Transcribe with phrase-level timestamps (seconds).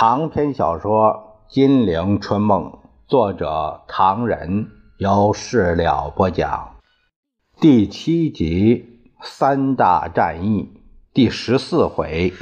[0.00, 2.70] 长篇小说《金陵春梦》，
[3.08, 6.76] 作者唐人，由事了播讲。
[7.60, 10.80] 第七集三大战役
[11.12, 12.32] 第十四回，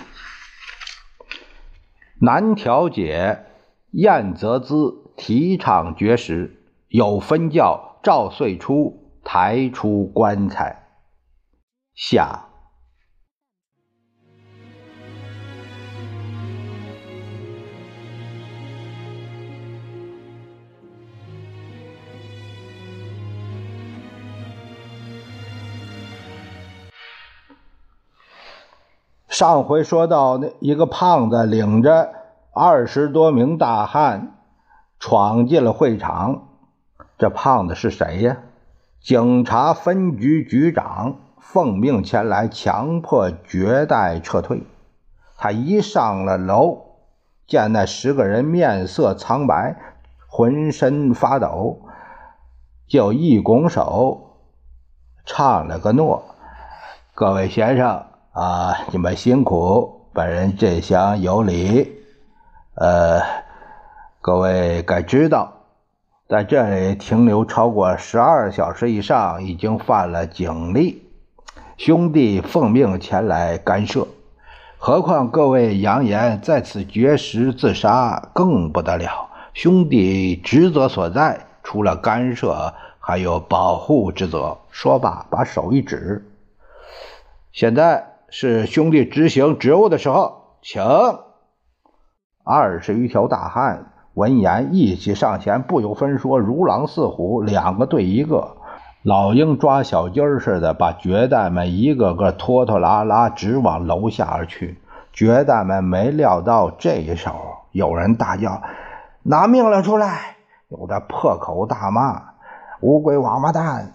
[2.21, 3.47] 南调解
[3.93, 10.89] 燕泽资提倡绝食，有分教赵遂初抬出棺材。
[11.95, 12.46] 下。
[29.39, 32.11] 上回说到，那一个胖子领着
[32.55, 34.33] 二十多名大汉
[34.99, 36.49] 闯进了会场。
[37.19, 38.39] 这胖子是谁呀？
[39.03, 44.63] 警察分局局长奉命前来强迫绝代撤退。
[45.37, 46.79] 他一上了楼，
[47.47, 49.77] 见那十个人面色苍白，
[50.29, 51.83] 浑身发抖，
[52.89, 54.39] 就一拱手，
[55.27, 56.25] 唱了个诺
[57.15, 58.03] ：“各位先生。”
[58.37, 58.85] 啊！
[58.93, 61.91] 你们辛苦，本人这厢有礼。
[62.75, 63.19] 呃，
[64.21, 65.55] 各位该知道，
[66.29, 71.03] 在这里停留超过十二小时以上，已经犯了警例。
[71.79, 74.07] 兄弟奉命前来干涉，
[74.77, 79.31] 何况各位扬言在此绝食自杀，更不得了。
[79.55, 84.59] 兄弟职责所在，除了干涉，还有保护之责。
[84.71, 86.31] 说罢，把手一指，
[87.51, 88.13] 现在。
[88.39, 90.83] 是兄弟执行职务的时候，请
[92.45, 98.59] 二十余条大汉闻言一起上前，不由分说，如狼似虎，两个对一个，
[99.03, 104.83] 老鹰抓小鸡似的，把绝代们一个个拖拖拉拉直往楼下而去。
[105.15, 107.35] 绝代们没料到这一手，
[107.73, 108.61] 有人大叫
[109.25, 110.37] ：“拿命令出来！”
[110.69, 112.23] 有的破口大骂
[112.85, 113.95] ：“乌龟王八蛋！”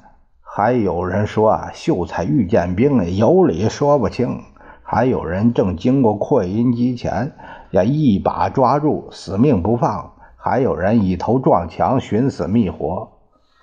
[0.54, 4.42] 还有人说啊，秀才遇见兵，有理说不清。
[4.84, 7.32] 还有人正经过扩音机前，
[7.70, 10.12] 要一把抓住，死命不放。
[10.36, 13.08] 还有人以头撞墙，寻死觅活。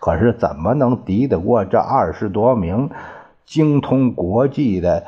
[0.00, 2.88] 可是怎么能敌得过这二十多名
[3.44, 5.04] 精通国际的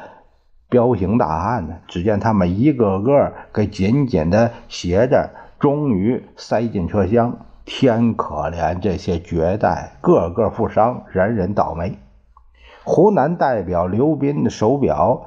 [0.69, 1.77] 彪形大汉呢？
[1.89, 7.39] 只见他们一个个给紧紧的携着，终于塞进车厢。
[7.73, 11.97] 天可怜这些绝代，个个负伤，人人倒霉。
[12.83, 15.27] 湖南代表刘斌的手表，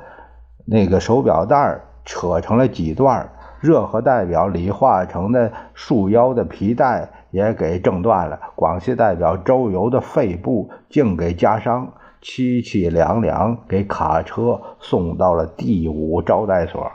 [0.65, 3.29] 那个手表带扯成了几段；
[3.61, 16.91] 热河代表李化成的束腰的皮带也给挣断了；广西代表周游的肺部竟给夹伤，凄凄凉凉，给卡车送到了第五招待所。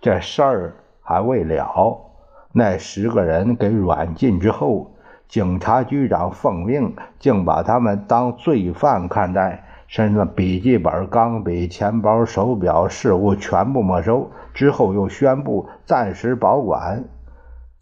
[0.00, 2.10] 这事儿还未了。
[2.56, 4.92] 那十个人给软禁之后，
[5.26, 14.30] 警察局长奉命，竟把他们当罪犯看待，身上笔记本、钢笔、钱包、手表、饰物全部没收。
[14.54, 17.02] 之后又宣布暂时保管。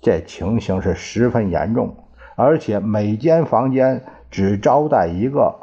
[0.00, 1.94] 这情形是十分严重，
[2.34, 5.54] 而且每间房间只招待一个，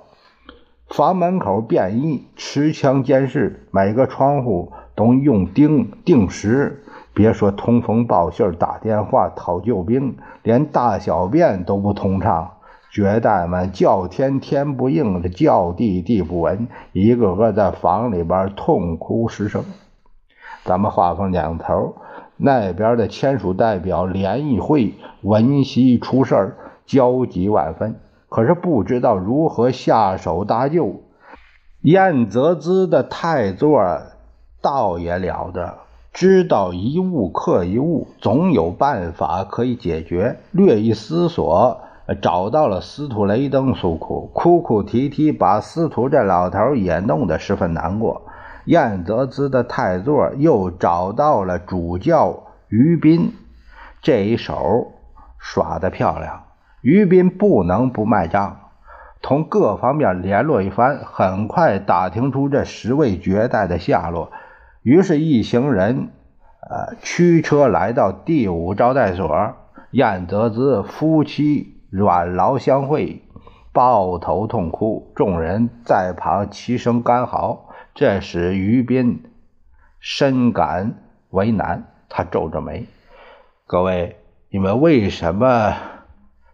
[0.87, 6.83] 房门口便衣，持枪监视，每个窗户都用钉定时。
[7.19, 12.51] 别说通风报信、打电话讨救兵，连大小便都不通畅。
[12.93, 19.65] 绝代们叫天天不应，叫地地不闻，一个个在房里边痛哭失声。
[20.63, 21.97] 咱们话锋两头，
[22.37, 26.55] 那边的签署代表联谊会闻悉出事儿，
[26.85, 27.99] 焦急万分，
[28.29, 31.01] 可是不知道如何下手搭救。
[31.81, 33.83] 燕泽资的太座
[34.61, 35.79] 倒也了得。
[36.11, 40.37] 知道一物克一物，总有办法可以解决。
[40.51, 41.81] 略一思索，
[42.21, 48.23] 找到了司徒雷登诉苦，哭哭啼啼，把司徒这老头也弄得十分难过。
[48.65, 53.33] 燕泽兹的太座又找到了主教于斌，
[54.01, 54.91] 这一手
[55.37, 56.43] 耍得漂亮。
[56.81, 58.57] 于斌不能不卖账，
[59.21, 64.31] 同各方面联络一番，很快打听出这十位绝代的下落。
[64.81, 66.09] 于是，一行人，
[66.61, 69.55] 呃，驱车来到第五招待所。
[69.91, 73.23] 燕泽资夫妻软劳相会，
[73.73, 75.11] 抱头痛哭。
[75.15, 79.23] 众人在旁齐声干嚎，这使于斌
[79.99, 80.93] 深感
[81.31, 81.91] 为难。
[82.07, 82.85] 他皱着眉
[83.67, 84.15] ：“各位，
[84.49, 85.75] 你们为什么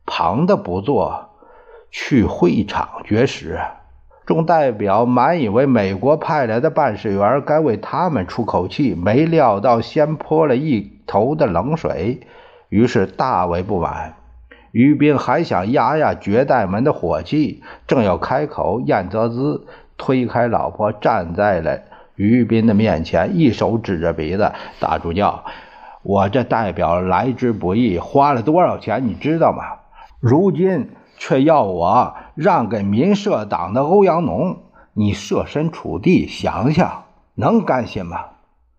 [0.06, 1.30] 旁的不做，
[1.92, 3.60] 去会场绝食？
[4.26, 12.22] 众代表满以为美国派来的办事员该为他们出口气，没料到先泼了一头的冷水，
[12.70, 14.16] 于是大为不满。
[14.72, 19.68] 于斌还想压压绝代们的火气，正要开口，燕泽兹
[19.98, 21.80] 推开老婆，站在了
[22.16, 24.52] 于斌的面前，一手指着鼻子
[24.82, 25.46] ：“大主教，
[26.02, 29.64] 我这代表来之不易，花了多少钱你知道吗？
[30.20, 34.58] 如今……”却要我让给民社党的欧阳农，
[34.94, 38.26] 你设身处地想想，能甘心吗？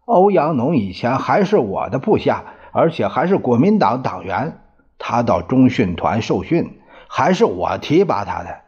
[0.04, 4.58] 欧阳农以前还是我的部下，而且还是国民党党员。
[4.98, 8.60] 他到中训团受训，还是我提拔他的。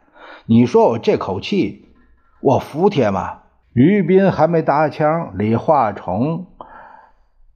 [0.45, 1.85] 你说我这口气，
[2.41, 3.39] 我服帖吗？
[3.73, 6.47] 于斌还没搭腔，李化崇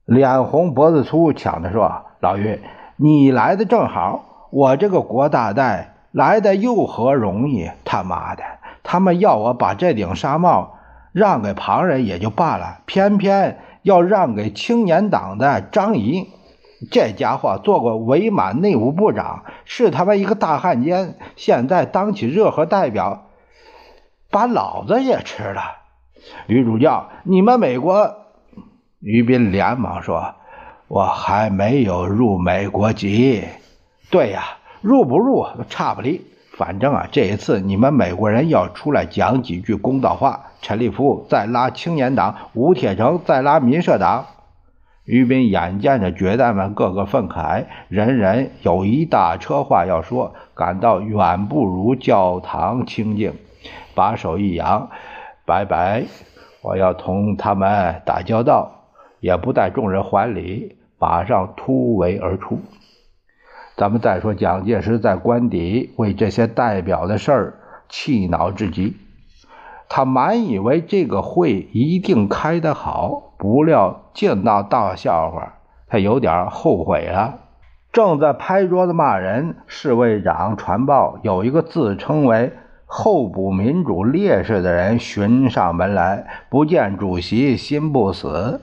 [0.04, 2.60] 脸红脖子粗，抢着说：“老于，
[2.96, 7.68] 你来的正好，我这个国大代。”来的又何容易？
[7.84, 8.44] 他妈的，
[8.84, 10.78] 他们要我把这顶纱帽
[11.10, 16.28] 让给旁人也就罢了，偏偏要让给青年党的张仪。
[16.88, 23.26] 这家伙做过伪满内务部长，是他妈一个大汉奸，现在当起热河代表，
[24.30, 25.62] 把老子也吃了。
[26.46, 28.14] 女主教，你们美国？
[29.00, 30.36] 于斌连忙说
[30.86, 33.42] ：“我还没有入美国籍。”
[34.12, 34.44] 对呀。
[34.84, 36.20] 入不入都差不离，
[36.58, 40.50] 反正啊，这一次你们美国人要出来讲几句公道话。
[40.60, 44.26] 陈立夫再拉青年党，吴铁城再拉民社党。
[45.06, 53.32] 于斌眼见着绝代们个个愤慨，人人有一大车话要说，感到远不如教堂清静，
[53.94, 54.90] 把手一扬，
[55.46, 56.04] 拜拜，
[56.60, 58.70] 我要同他们打交道，
[59.20, 62.60] 也不待众人还礼，马上突围而出。
[63.76, 67.54] 咱们再说，蒋介石在官邸为这些代表的事儿
[67.88, 68.96] 气恼至极，
[69.88, 75.54] 他满以为这个会一定开得好，不料竟闹大笑话，
[75.88, 77.40] 他有点后悔了。
[77.92, 82.52] 正在拍桌子骂人，侍卫长传报有一个自称为
[82.86, 88.60] 候补民主烈士的人寻上门来，不见主席心不死。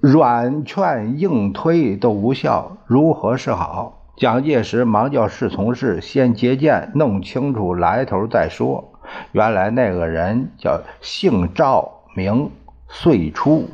[0.00, 3.98] 软劝硬推都无效，如何是好？
[4.16, 8.92] 蒋介石忙叫侍从室先接见，弄清楚来头再说。
[9.32, 12.50] 原来那个人叫姓赵，名
[12.88, 13.68] 岁初，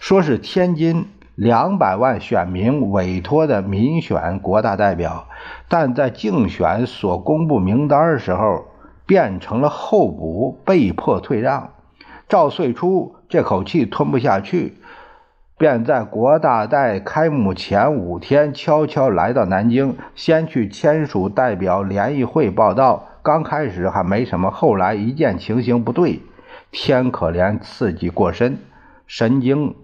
[0.00, 5.28] 说是天津两百万选民委托的民选国大代表，
[5.70, 8.66] 但在竞选所公布名单的时候，
[9.06, 11.70] 变成了候补，被迫退让。
[12.28, 14.78] 赵岁初这口气吞不下去。
[15.56, 23.06] 便在国大代开幕前五天，悄悄来到南京，先去签署代表联谊会报道。
[23.22, 26.20] 刚开始还没什么，后来一见情形不对，
[26.72, 28.58] 天可怜刺激过深，
[29.06, 29.76] 神经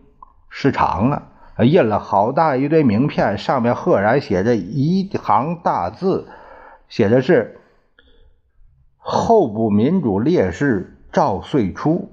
[0.48, 1.28] 失常了，
[1.64, 6.26] 印了好大一堆名片，上面赫然写着一行大字，
[6.88, 7.60] 写的是
[8.98, 12.10] “候补民主烈士赵遂初”，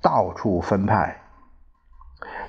[0.00, 1.23] 到处分派。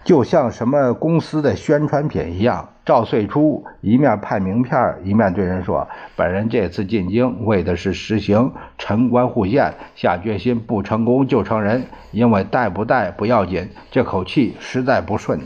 [0.03, 15.39] 就像什么公司的宣传品一样，赵遂初一面派名片，一面对人说：“本人这次进京为的是实行臣官互献，下决心不成功就成仁，因为带不带不要紧，这口气实在不顺。”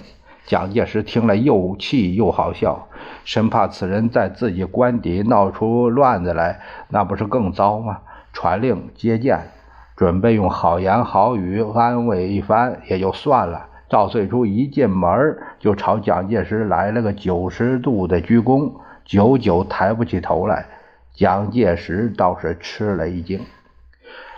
[0.46, 2.88] 蒋介石听了又气又好笑，
[3.24, 8.00] 生怕此人在自己官邸闹出乱子来，那不是更糟吗？
[8.34, 9.52] 传令接见，
[9.96, 13.68] 准备用好言好语安慰一番，也就算了。
[13.90, 18.72] 赵岁初一进门就朝蒋介石来了个九十度的鞠躬，
[19.04, 20.68] 久久抬不起头来。
[21.14, 23.42] 蒋介石倒是吃了一惊。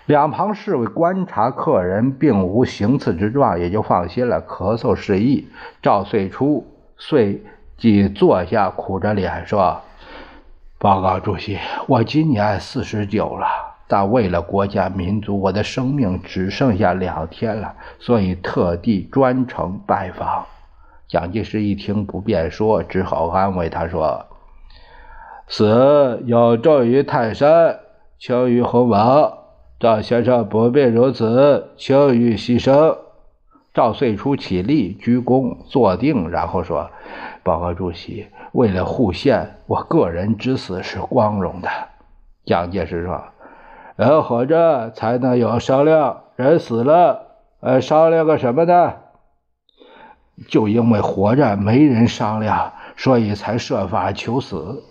[0.07, 5.47] 两旁侍卫观察客人并无行刺之状，也就放心了，咳嗽示意。
[5.81, 6.65] 赵岁初
[6.97, 7.43] 遂
[7.77, 9.81] 即坐下，苦着脸说
[10.79, 13.47] ：“报告主席，我今年四十九了。”
[13.91, 20.45] 但为了国家民族，我的生命只剩下两天了，所以特地专程拜访。
[21.09, 24.27] 蒋介石一听不便说，只好安慰他说
[25.49, 27.79] ：“死有重于泰山，
[28.17, 29.39] 轻于鸿毛。
[29.77, 32.95] 赵先生不必如此，轻于牺牲。”
[33.75, 36.89] 赵遂初起立鞠躬坐定，然后说
[37.43, 41.67] ：“报告主席，为了护县，我个人之死是光荣的。”
[42.47, 43.21] 蒋介石说。
[44.01, 48.93] 人活着才能有商量，人死了，呃，商量个什么呢？
[50.47, 54.81] 就因为活着没人商量，所以才设法求死。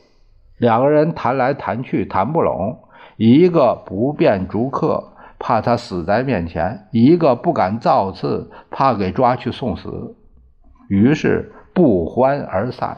[0.59, 2.85] 两个人谈来谈去谈不拢，
[3.17, 5.03] 一个不便逐客，
[5.41, 10.15] 怕他死在面前；一个不敢造次，怕给抓去送死。
[10.89, 12.97] 于是不欢而散。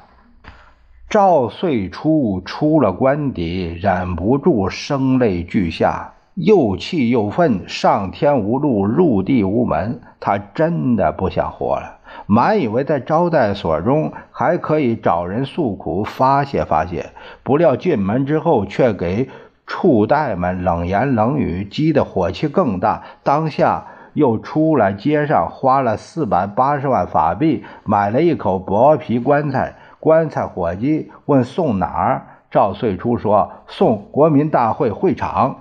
[1.13, 7.69] 赵遂初出了官邸，忍不住声泪俱下，又气又愤。
[7.69, 11.99] 上天无路，入地无门，他真的不想活了。
[12.25, 17.11] 满以为在招待所中还可以找人诉苦、发泄发泄，
[17.43, 19.29] 不料进门之后却给
[19.67, 23.03] 畜代们冷言冷语，激得火气更大。
[23.23, 29.75] 当下又出来街上，花了四百八十万法币买了一口薄皮棺材。
[30.03, 32.27] 棺材伙计问送哪儿？
[32.51, 35.59] 赵遂初说送国民大会会场，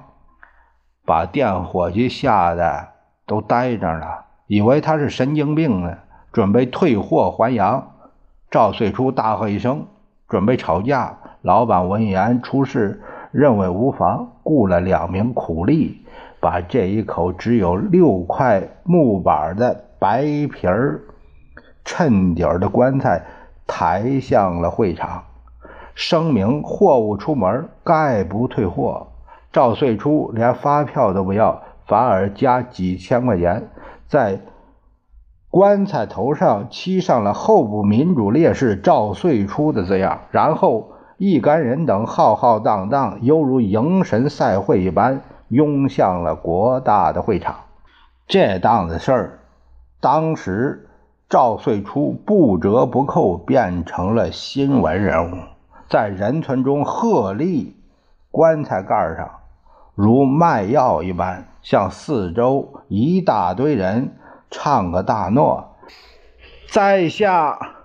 [1.06, 2.88] 把店伙计吓得
[3.28, 5.96] 都呆着了，以为他是神经病呢，
[6.32, 7.92] 准备退货还阳。
[8.50, 9.86] 赵遂初大喝一声，
[10.28, 11.20] 准备吵架。
[11.44, 13.00] 老板闻言出事，
[13.32, 16.04] 认为无妨，雇了两名苦力，
[16.40, 21.00] 把这一口只有六块木板的白皮儿
[21.86, 23.24] 衬底儿的棺材。
[23.74, 25.24] 抬向了会场，
[25.96, 29.08] 声明货物出门概不退货。
[29.54, 33.70] 赵遂初连发票都不要，反而加几千块钱，
[34.08, 34.42] 在
[35.50, 47.56] 棺材头上漆上了“候补民主烈士赵遂初”的字样，然后一干人等浩浩荡荡，犹如迎神赛会一般，拥向了国大的会场。
[48.28, 49.40] 这档子事儿，
[50.02, 50.90] 当时。
[51.32, 55.36] 赵遂初不折不扣变成了新闻人物，
[55.88, 57.78] 在人群中鹤立
[58.32, 59.40] 棺材盖上，
[59.96, 64.18] 如卖药一般，向四周一大堆人
[64.50, 65.78] 唱个大诺
[66.70, 67.76] ：“在下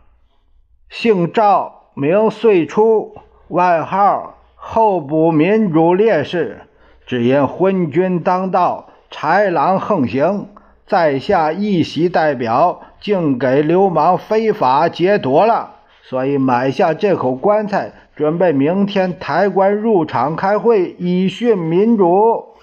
[0.88, 3.14] 姓赵，名遂初，
[3.46, 6.62] 外号候补民主烈士，
[7.06, 10.48] 只因昏君当道，豺狼横行，
[10.84, 22.54] 在下一席代表。”竟给流氓非法劫夺了，所以买下这口棺材，准备明天抬棺入场开会，以训民主。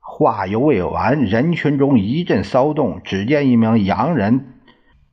[0.00, 3.00] 话犹未完，人群中一阵骚动。
[3.04, 4.46] 只见一名洋人，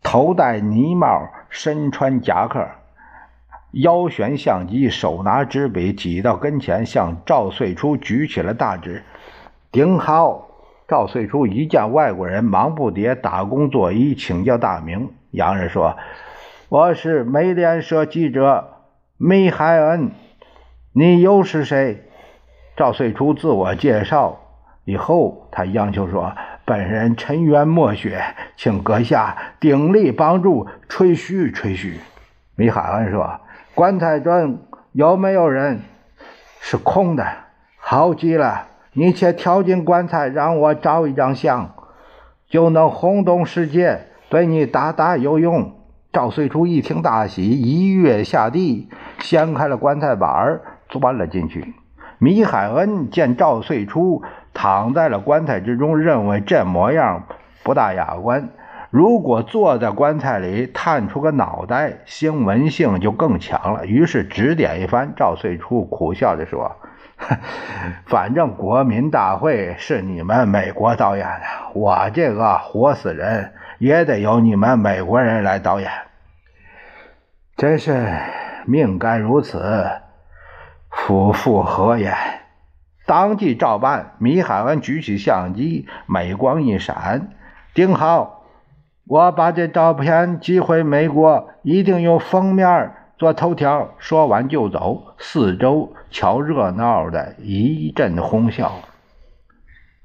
[0.01, 2.65] 头戴呢帽，身穿夹克，
[3.71, 9.03] 腰悬相机，手拿纸笔，挤到跟前，向赵遂初举起了大指
[9.71, 10.47] ：“顶好。”
[10.87, 15.09] 赵遂初一见外国人，忙不迭打工作揖，请教大名。
[15.31, 15.97] 洋人说
[16.69, 18.81] ：“我是美联社记者
[19.17, 20.11] 梅海恩，
[20.91, 22.03] 你又是谁？”
[22.75, 24.39] 赵遂初自我介绍
[24.83, 26.33] 以后，他央求说
[26.65, 28.21] ：“本人尘冤莫雪，
[28.57, 31.99] 请阁下鼎力帮助，吹嘘吹嘘。”
[32.55, 33.39] 梅海恩说
[33.73, 34.59] ：“棺材中
[34.91, 35.79] 有没有人？
[36.59, 37.25] 是空的，
[37.77, 41.73] 好极了。”你且跳进棺材，让我照一张相，
[42.47, 45.73] 就能轰动世界，对你大大有用。
[46.12, 51.73] 赵遂初一听大喜，一跃下地，掀开了棺材板钻了进去。
[52.19, 54.21] 米海恩见赵遂初
[54.53, 57.23] 躺在了棺材之中，认为这模样
[57.63, 58.50] 不大雅观。
[58.91, 63.88] 如果坐在棺材里探出个脑袋，新闻性就更强了。
[63.88, 66.75] 于是指点一番，赵遂初苦笑着说。
[68.05, 75.89] 反正国民大会是你们美国导演的，我这个活死人也得由你们美国人来导演。
[77.55, 78.07] 真是
[78.65, 79.61] 命该如此，
[80.89, 82.13] 夫复何言？
[83.05, 84.13] 当即照办。
[84.17, 87.29] 米海文举起相机，美光一闪，
[87.73, 88.45] 顶好，
[89.05, 92.93] 我把这照片寄回美国，一定有封面。
[93.17, 95.13] 做头条，说完就走。
[95.17, 98.74] 四周瞧热闹的一阵哄笑。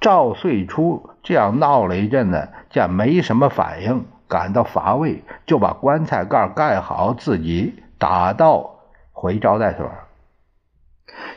[0.01, 8.79] 赵遂初这样闹了一阵子，见没什么反应，感到乏味，就把棺材盖盖好，自己打道
[9.13, 9.91] 回招待所。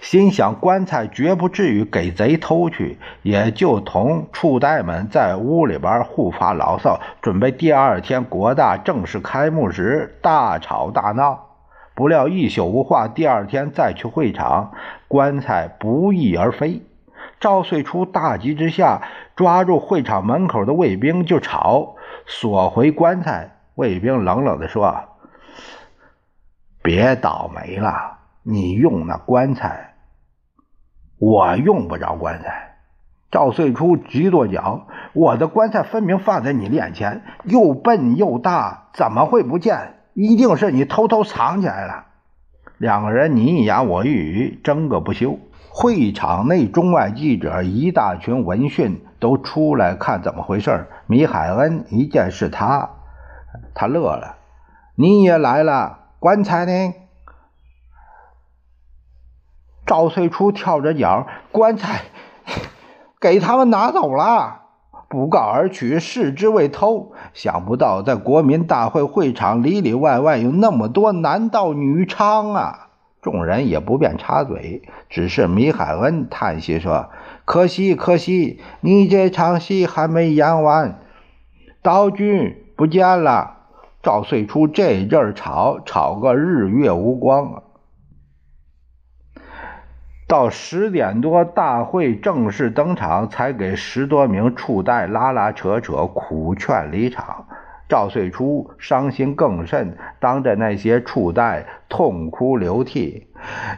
[0.01, 11.48] 心想棺材绝不至于给贼偷去，也就同畜代们在屋里边互发牢骚，准备第二天国大正式开幕时大吵大闹。
[11.93, 14.74] 不料一宿无话，第二天再去会场，
[15.07, 16.83] 棺材不翼而飞。
[17.39, 19.01] 赵遂初大急之下，
[19.36, 21.95] 抓住会场门口的卫兵就吵，
[22.25, 23.57] 索回棺材。
[23.75, 24.95] 卫兵冷冷地说
[26.83, 29.95] ：“别倒霉了，你用那棺材，
[31.17, 32.77] 我用不着棺材。”
[33.31, 42.06] 赵遂初急跺脚：“我的棺材分明放在你面前，又笨又大，怎么会不见？”一定是你偷偷藏起来了。
[42.77, 45.39] 两个人你一言我一语，争个不休。
[45.74, 52.89] 会场内中外记者一大群闻讯都出来看怎么回事米海恩一见是他，
[53.74, 54.36] 他乐了
[54.96, 56.00] ：“你也来了？
[56.20, 56.94] 棺材呢？”
[59.88, 62.01] 赵翠初跳着脚：“棺材
[63.22, 64.61] 给他们拿走了，
[65.12, 67.12] 不告而取，视之为偷。
[67.34, 72.88] 想不到在国民大会会场里里外外有那么多男盗女娼啊！”
[73.22, 77.10] 众人也不便插嘴，只是米海恩叹息说
[77.44, 81.00] ：“可惜，可惜，你这场戏还没演完，
[81.84, 83.58] 刀具不见了。”
[84.01, 87.62] 赵岁初这阵吵，吵个日月无光。
[90.31, 97.45] 到十点多，大会正式登场，才给十多名处代拉拉扯扯，苦劝离场。
[97.89, 103.27] 赵岁初伤心更甚，当着那些处代痛哭流涕。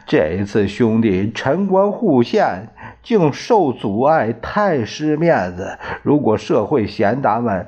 [0.06, 2.68] 这一次，兄弟陈官护县
[3.02, 5.76] 竟受阻碍，太失面子。
[6.04, 7.66] 如果社会贤达们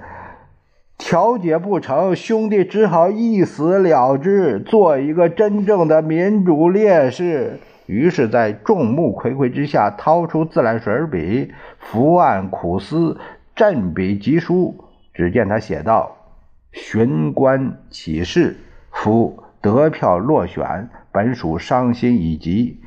[0.96, 7.58] 调解不成，兄弟只好一死了之，做一个真正的民主烈士。
[7.86, 13.18] 于是，在众目睽睽之下，掏出自来水笔，伏案苦思，
[13.54, 14.84] 振笔疾书。
[15.14, 16.12] 只见他写道。
[16.72, 18.58] 寻官启事，
[18.90, 22.82] 夫得票落选，本属伤心已极。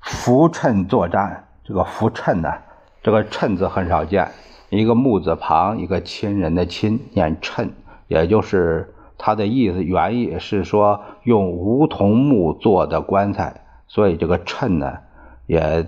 [0.00, 2.52] 扶衬作战，这个扶衬呢，
[3.02, 4.28] 这个衬字很少见，
[4.68, 7.72] 一个木字旁，一个亲人的亲，念衬，
[8.06, 14.98] 也就是它的意思，原意是说用梧桐木做的棺材，所以这个趁呢，
[15.46, 15.86] 也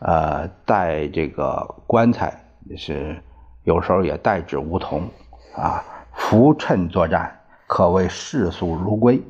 [0.00, 2.44] 呃带这个棺材，
[2.76, 3.22] 是
[3.64, 5.02] 有时候也代指梧桐
[5.56, 5.82] 啊。
[6.18, 9.22] 扶衬作战，可谓视死如归。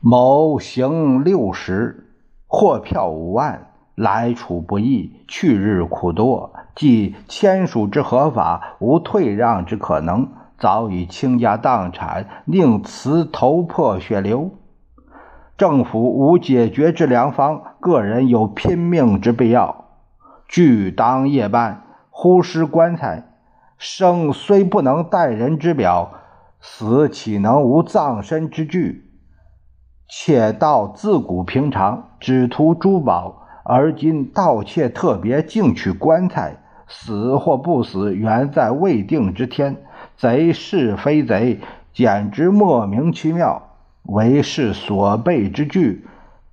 [0.00, 2.08] 某行六十，
[2.48, 6.52] 获票五万，来处不易，去日苦多。
[6.74, 14.50] 既签署之合法，无退让之可能，早已倾家荡产，宁辞头破血流。
[15.58, 19.86] 政府无解决之良方，个人有拼命之必要。
[20.46, 23.24] 拒当夜半，忽失棺材。
[23.76, 26.12] 生虽不能待人之表，
[26.60, 29.10] 死岂能无葬身之具？
[30.08, 36.56] 窃盗自古平常，只图珠宝，而今盗窃特别，竟取棺材。
[36.86, 39.76] 死或不死，原在未定之天。
[40.16, 41.60] 贼是非贼，
[41.92, 43.67] 简直莫名其妙。
[44.08, 46.04] 为是所备之具，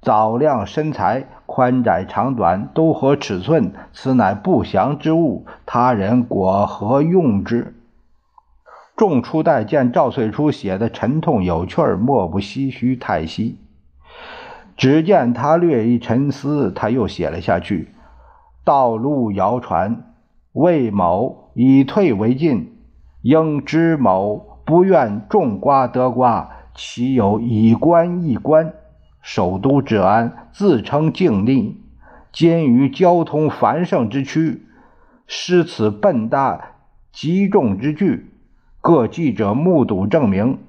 [0.01, 1.25] 早量身材。
[1.47, 7.75] 宽窄长短都合尺寸，此乃不祥之物，他人果何用之？
[8.97, 13.59] 众初代见赵岁初写的沉痛有趣儿，莫不唏嘘叹息。
[14.75, 17.89] 只见他略一沉思，他又写了下去：
[18.63, 20.15] 道路谣传，
[20.51, 22.75] 魏某以退为进，
[23.21, 28.73] 应知某不愿种瓜得瓜，岂有以官易官？
[29.21, 31.81] 首都治安，自称敬力，
[32.33, 34.67] 兼于交通繁盛之区，
[35.25, 36.73] 失此笨大
[37.13, 38.29] 极重之巨。
[38.81, 40.59] 各记者目睹证明，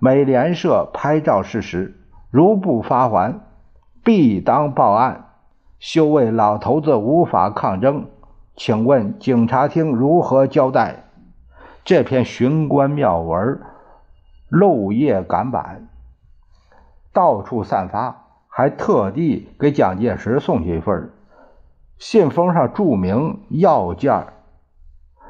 [0.00, 1.96] 美联社拍照事实，
[2.30, 3.40] 如不发还，
[4.02, 5.28] 必当报案。
[5.78, 8.06] 休为老头子无法抗争，
[8.56, 11.04] 请问警察厅如何交代？
[11.84, 13.60] 这篇寻官妙文，
[14.52, 15.88] 漏夜赶版。
[17.10, 21.10] 到处散发，还特地给蒋介石送去一份
[21.98, 24.26] 信封上注明要件，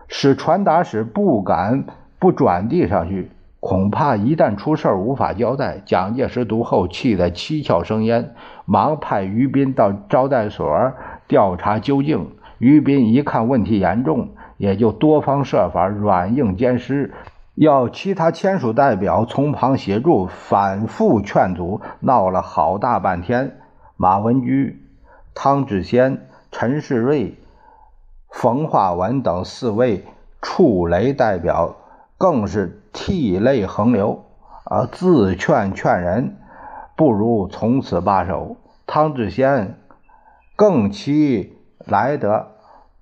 [0.08, 1.84] 使传达室不敢
[2.18, 3.30] 不转递上去，
[3.60, 5.78] 恐怕一旦出事无法交代。
[5.84, 10.92] 蒋介石读后气得七窍生烟，忙派于斌到招待所
[11.28, 12.32] 调查究竟。
[12.58, 17.12] 于斌一看问题严重，也就多方设法软硬兼施。
[17.54, 23.58] 要其他签署代表从旁协助，反复劝阻，闹了好大半天。
[23.96, 24.82] 马文居、
[25.34, 27.38] 汤志先、陈世瑞、
[28.30, 30.04] 冯化文等四位
[30.40, 31.76] 触雷代表
[32.16, 34.24] 更是涕泪横流，
[34.64, 36.36] 啊，自劝劝人，
[36.96, 38.56] 不如从此罢手。
[38.86, 39.78] 汤志先
[40.56, 42.48] 更其来得，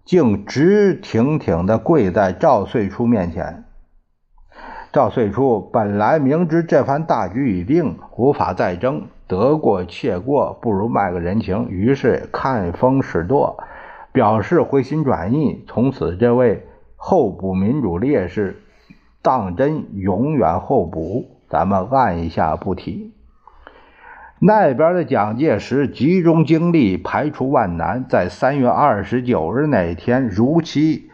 [0.04, 3.64] 竟直挺挺地跪在赵岁初面前。
[4.92, 11.68] 赵岁初本来明知这番大局已定，无法再争，得过且过，不如卖个人情。
[11.68, 13.62] 于是看风使舵，
[14.10, 15.64] 表示回心转意。
[15.68, 18.60] 从此，这位候补民主烈士，
[19.22, 21.36] 当真永远候补。
[21.48, 23.12] 咱们按一下不提。
[24.40, 31.10] 那边的蒋介石集中精力排除万难，在三月二十九日那天如期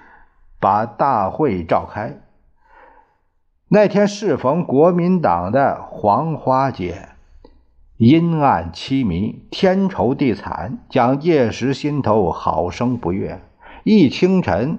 [0.61, 2.21] 把大会召开。
[3.68, 7.09] 那天适逢国民党的黄花节，
[7.96, 13.40] 阴暗凄迷，天愁地惨，蒋介石心头好生不悦。
[13.83, 14.79] 一清晨，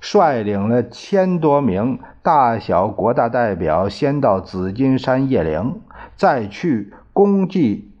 [0.00, 5.80] 率领了千多名大小国大代表，先到紫金山谒陵，
[6.16, 6.94] 再去。
[7.12, 7.92] 功绩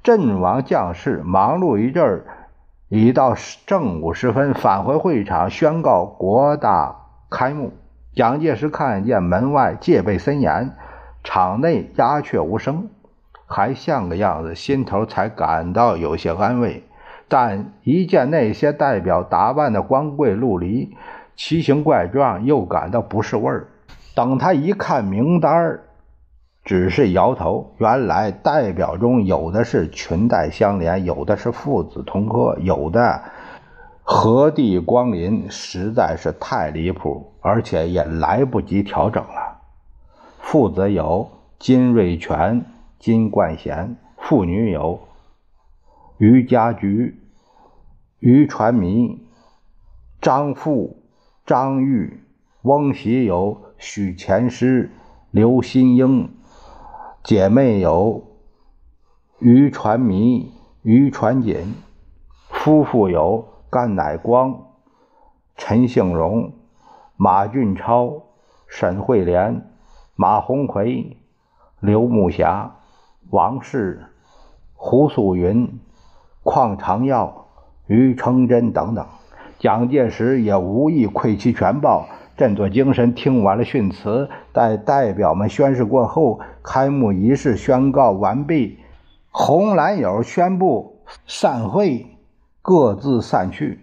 [0.00, 2.24] 阵亡将士忙碌一阵儿，
[2.88, 3.34] 已到
[3.66, 7.72] 正午时分，返回会场宣告国大开幕。
[8.14, 10.72] 蒋介石看见门外戒备森严，
[11.22, 12.88] 场内鸦雀无声，
[13.46, 16.84] 还像个样子，心头才感到有些安慰。
[17.28, 20.96] 但一见那些代表打扮的光贵陆离、
[21.36, 23.68] 奇形怪状，又感到不是味儿。
[24.16, 25.84] 等他一看名单儿。
[26.62, 27.72] 只是摇头。
[27.78, 33.22] 原来代表中有的是裙带相连，有的是父子同科，有的
[34.12, 39.60] 何地光临，实在是太离谱，而且也来不及调整了。
[40.40, 42.64] 父子有金瑞全、
[42.98, 44.98] 金冠贤，妇女有
[46.18, 47.22] 于家菊、
[48.18, 49.16] 于传迷、
[50.20, 51.04] 张富、
[51.46, 52.24] 张玉，
[52.62, 54.90] 翁喜有许前师、
[55.30, 56.28] 刘新英。
[57.22, 58.24] 姐妹有
[59.38, 60.50] 于传迷、
[60.82, 61.74] 于传锦，
[62.48, 64.66] 夫妇有甘乃光、
[65.56, 66.52] 陈幸荣、
[67.16, 68.22] 马俊超、
[68.66, 69.70] 沈慧莲、
[70.16, 71.16] 马鸿逵、
[71.78, 72.72] 刘木霞、
[73.30, 74.04] 王氏、
[74.74, 75.78] 胡素云、
[76.42, 77.46] 邝长耀、
[77.86, 79.06] 于承贞等等。
[79.58, 82.06] 蒋介石也无意窥其全报。
[82.36, 88.78] 振作精神，听完了训词，待代表们宣誓过后，开幕仪式宣告完毕。
[89.30, 92.06] 红蓝友宣布散会，
[92.62, 93.80] 各自散去。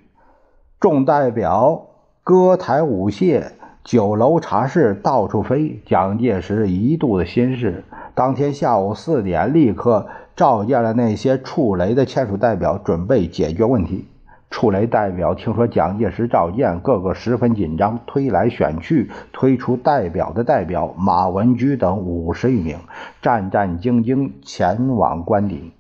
[0.80, 1.88] 众代表
[2.24, 3.44] 歌台舞榭，
[3.84, 5.82] 酒楼茶室到处飞。
[5.86, 14.06] 蒋介石一肚子心事，当天下午四点，立刻召见了那些触雷的签署代表，准备解决问题。
[14.50, 22.78] 触雷代表听说蒋介石召见，个个十分紧张，推来选去，推出代表的代表马文居等五十余名，
[23.22, 25.74] 战战兢兢前往官邸，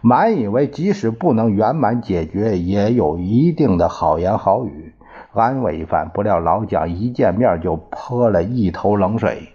[0.00, 4.94] 满以为即使不能圆满解决，也有一定的好言好语，
[5.32, 6.10] 安慰一番。
[6.10, 9.48] 不料老蒋一见面就泼了一头冷水，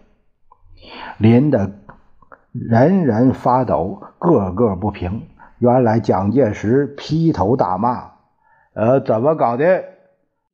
[1.17, 1.71] 淋得
[2.51, 5.27] 人人发抖，个个不平。
[5.59, 8.11] 原来蒋介石劈头大骂。
[8.73, 9.83] 呃，怎么搞的？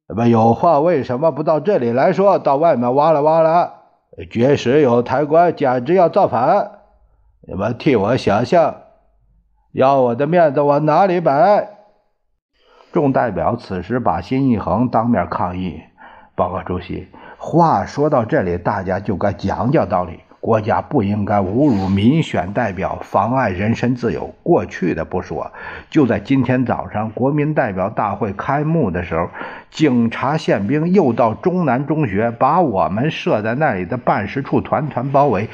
[0.10, 2.40] 那么有话为什么不到这里来说？
[2.40, 3.74] 到外面挖了挖了，
[4.32, 6.72] 绝食有抬棺，简直要造反！
[7.42, 8.76] 你们替我想想，
[9.78, 11.68] 要我的面子往哪里摆？
[12.92, 15.80] 众代表此时把心一横，当面抗议
[16.34, 24.34] ：“报告主席，话说到这里，大家就该讲讲道理。”国家不应该侮辱民选代表，妨碍人身自由。
[24.42, 25.52] 过去的不说，
[25.92, 29.30] 就在今天早上，国民代表大会开幕的时候，
[29.70, 35.48] 警察宪兵又到中南中学，把我们设在那里的办事处团团包围，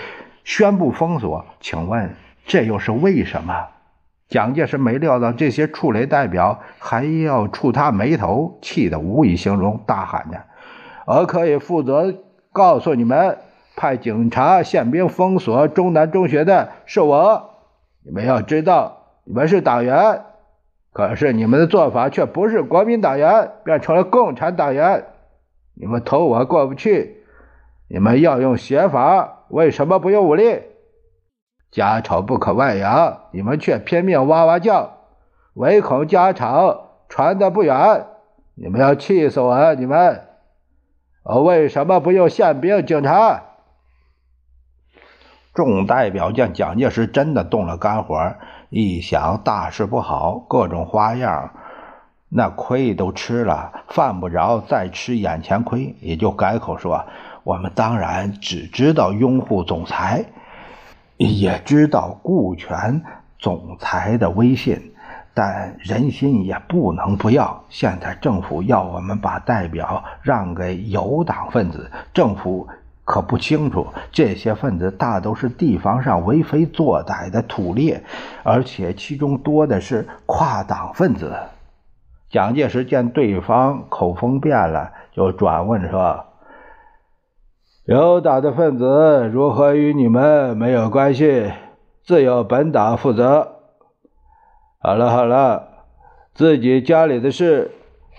[0.45, 1.45] 宣布封锁。
[1.59, 3.53] 请问这又是为什么？
[4.33, 10.39] 蒋介石没料到这些触雷代表还要触他眉头，气得无以形容，大喊着
[11.05, 12.15] ：“我可以负责
[12.51, 13.37] 告诉你们。”
[13.77, 17.51] 派警察、宪兵封锁中南中学的是我。
[18.03, 20.21] 你们要知道，你们是党员，
[20.91, 25.03] 可是你们的做法却不是国民党员，变成了共产党员。
[25.75, 27.17] 你们投我过不去，
[27.87, 30.59] 你们要用写法，为什么不用武力？
[31.73, 34.97] 家丑不可外扬，你们却拼命哇哇叫，
[35.55, 38.05] 唯恐家丑传得不远。
[38.53, 39.73] 你们要气死我！
[39.73, 40.21] 你们，
[41.23, 43.41] 我为什么不用宪兵、警察？
[45.55, 48.35] 众代表见蒋介石真的动了肝火，
[48.69, 51.49] 一想大事不好，各种花样，
[52.29, 57.03] 那亏都吃了，犯不着再吃眼前亏，也就改口说
[57.43, 60.25] ：“我们当然只知道拥护总裁，
[61.27, 63.01] 也知道顾全
[63.39, 64.93] 总裁的威信，
[65.33, 67.63] 但人心也不能不要。
[67.69, 72.67] 现在政府要我们把代表让给有党分子，政府。”
[73.05, 78.01] 可不清楚，这些分子大都是地方上为非作歹的土劣，
[78.43, 81.35] 而且其中多的是跨党分子。
[82.29, 86.27] 蒋介石见对方口风变了，就转问说
[87.85, 91.51] ：“有党的分子如何与你们没有关系？
[92.05, 93.55] 自有本党负责。
[94.79, 95.67] 好了好了，
[96.33, 97.71] 自己家里的事，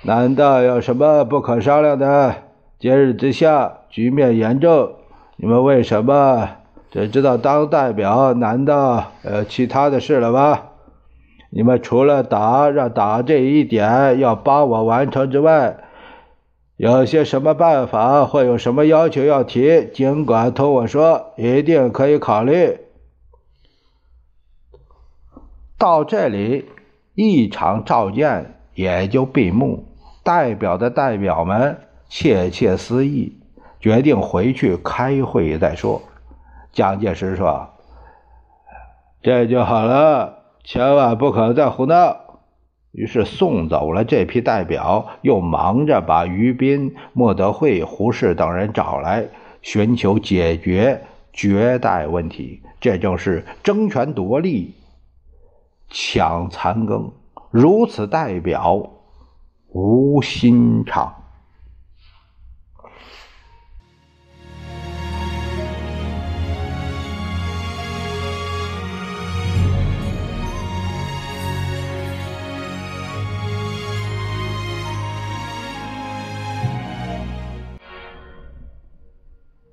[0.03, 2.35] 难道有什么不可商量的？
[2.79, 4.97] 节日之下，局面严重，
[5.37, 6.47] 你们为什么
[6.91, 8.35] 只知道当代表？
[8.35, 10.59] 难道呃其他的事了吗？
[11.49, 15.79] 你们除了党让党这一点要帮我完成之外，
[16.77, 19.89] 有些什么办法或有什么要求要提？
[19.95, 22.81] 尽管同我说，一定可以考虑。
[25.79, 26.69] 到这里，
[27.15, 29.87] 一场召见也就闭幕。
[30.25, 33.39] 代表的代表们窃窃私议，
[33.79, 36.03] 决定回去开会再说。
[36.73, 37.69] 蒋介石说
[39.23, 42.24] ：“这就好了。”千万不可再胡闹。
[42.95, 49.27] 于是送走了这批代表，又忙着把于斌、莫德惠、胡适等人找来，
[49.63, 51.03] 寻求解决
[51.33, 52.63] 绝代问题。
[52.81, 54.75] 这就是争权夺利、
[55.91, 57.11] 抢残羹。
[57.51, 58.91] 如此代表，
[59.71, 61.24] 无心肠。